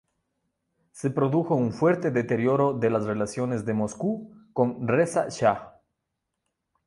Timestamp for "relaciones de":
3.05-3.75